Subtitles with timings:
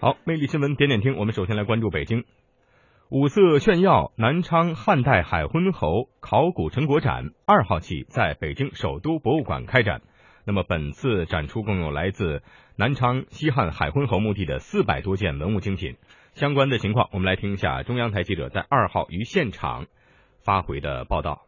[0.00, 2.22] 好，魅力新闻点点听，我们首先来关注北京
[3.10, 10.02] 五色炫耀南昌汉代海昏侯考古成果展二号起在北京首都博物馆开展。
[10.46, 12.44] 那么本次展出共有来自
[12.76, 15.96] 南昌西汉海昏侯墓地的四百多件文物精品。
[16.32, 19.86] 相关的情况，我们来听一下中央台记者在二号于现场
[20.44, 21.42] 发回的报道。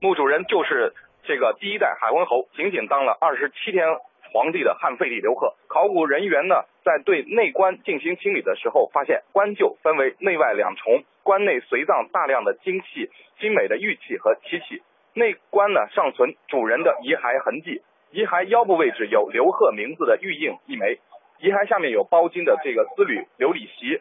[0.00, 0.94] 墓主人就是
[1.24, 3.82] 这个第一代海昏侯，仅仅当了二十七天。
[4.30, 6.54] 皇帝的汉废帝刘贺，考古人员呢
[6.88, 14.80] 在对内棺进行清理的时候，发现棺柩分为内外两重，棺内随葬大量的金器、精美的玉器和漆器。
[15.12, 20.98] 内棺呢尚存主人的遗骸痕迹，遗骸腰部位置有刘贺名字的玉印一枚，
[21.40, 23.97] 遗骸下面有包金的这个丝缕琉璃席，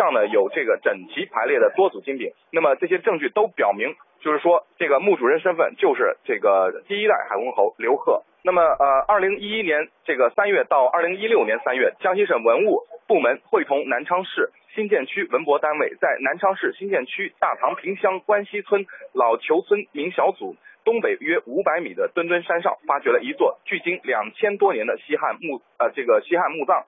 [0.00, 2.32] 上呢有这个整齐排列的多组金饼。
[2.50, 8.22] 那么这些证据都表明，就是说这个墓主人身份就是这个第一代海昏侯刘贺。
[8.42, 26.86] 那么，呃，二零一一年这个三月到二零一六年三月，江西省文物部门会同南昌市新建区文博单位，在南昌市新建区大唐坪乡关西村老裘村民小组东北约五百米的墩墩山上，发掘了一座距今两千多年的西汉墓，呃，这个西汉墓葬，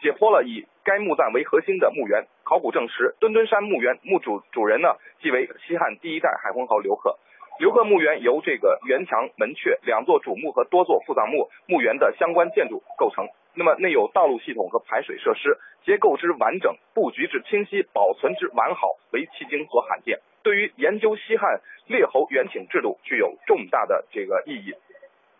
[0.00, 7.18] 解剖了以该墓葬为核心的墓园，考古证实，墩墩山墓园墓主主人呢，即为西汉第一代海昏侯刘贺。
[7.58, 13.26] 刘贺墓园由这个圆墙门阙、两座主墓和多座副葬墓墓园的相关建筑构成。
[13.54, 20.20] 那么内有道路系统和排水设施，结构之完整、布局之清晰、保存之完好，为迄今所罕见。
[20.44, 24.72] 对于研究西汉列侯元请制度具有重大的这个意义。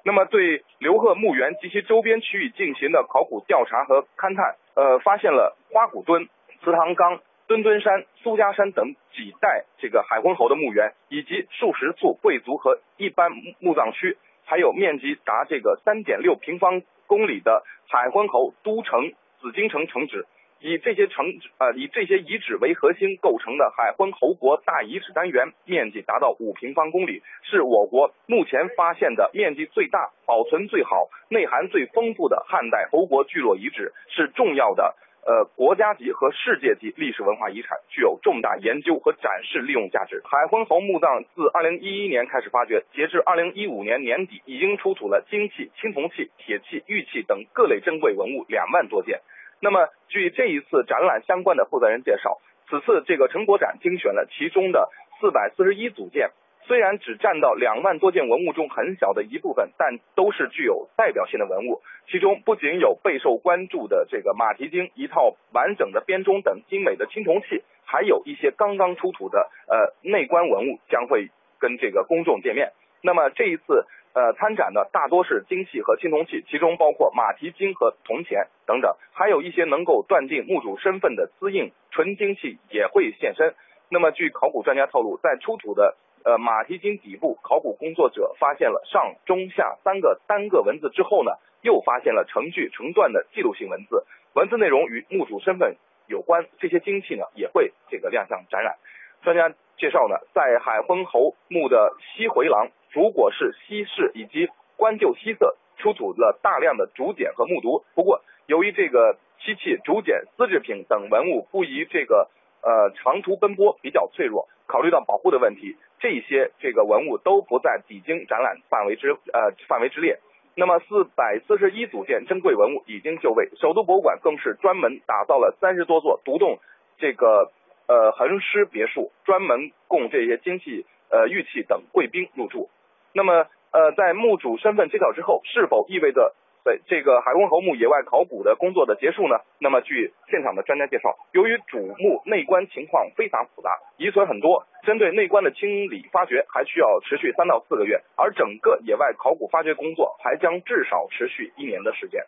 [0.03, 6.29] 那么对刘贺墓园及其周边区域进行的考古调查和勘探，呃，发现了花鼓墩、
[6.67, 7.21] 祠堂岗。
[7.47, 20.27] 墩墩山、苏家山等几代这个海昏侯的墓园，以及数十处贵族和一般墓葬区，还有面积达这个三点六平方公里的海昏侯都城紫禁城城址，
[20.59, 21.27] 以这些城
[21.59, 34.97] 呃以这些遗址为核心构成的海昏侯国大遗址单元，面积达到五平方公里，是我国目前发现的面积最大、保存最好、内涵最丰富的汉代侯国聚落遗址，是重要的。
[35.27, 40.23] 呃，国家级和世界级历史文化遗产，具有重大研究和展示利用价值。
[40.25, 49.21] 海昏侯墓葬自二零一一年开始发掘，截至二零一五年年底，已经出土了金器、青铜器、铁器、玉器等各类珍贵文物两万多件。
[49.61, 52.39] 那么，据这一次展览相关的负责人介绍，
[52.71, 54.89] 此次这个成果展精选了其中的
[55.21, 56.31] 四百四十一组件。
[56.67, 61.81] 虽然只占到两万多件文物中很小的一部分，但都是具有代表性的文物。
[62.09, 72.73] 其中不仅有备受关注的这个马蹄经、一套完整的编钟等精美的青铜器，还有一些刚刚出土的呃内棺文物将会跟这个公众见面。
[73.01, 83.55] 那么这一次呃参展的大多是金器和青铜器，其中包括马蹄经和铜钱等等，还有一些能够断定墓主身份的丝印纯金器也会现身。
[83.89, 91.31] 那么据考古专家透露，在出土的呃，马蹄金底部，考古工作者发现了上、中、下三个单个文字之后呢，
[91.63, 94.05] 又发现了成句成段的记录性文字，
[94.35, 95.77] 文字内容与墓主身份
[96.09, 96.47] 有关。
[96.59, 98.75] 这些金器呢，也会这个亮相展览。
[99.23, 107.85] 专家介绍呢，在海昏侯墓的西回廊、主椁室、西室以及棺柩西侧出土了大量的竹简和木牍。
[107.95, 112.29] 不过，由于这个漆器、竹简、丝制品等文物不宜这个
[112.67, 115.77] 呃长途奔波，比较脆弱，考虑到保护的问题。
[116.01, 120.19] 这些这个文物都不在抵京展览范围之呃范围之列。
[120.57, 126.59] 那么四百四十一组件珍贵文物已经就位，首都博物馆更是专门打造了三十多座独栋
[126.99, 127.53] 这个
[127.87, 132.69] 呃横尸别墅，专门供这些金器呃玉器等贵宾入住。
[133.13, 136.35] 那么呃在墓主身份揭晓之后，是否意味着？
[136.67, 139.39] 对这个海昏侯墓野外考古的工作的结束呢？
[139.61, 152.25] 那么据现场的专家介绍，由于主墓内棺情况非常复杂，遗存很多，针对内棺的清理发掘还需要持续三到四个月，而整个野外考古发掘工作还将至少持续一年的时间。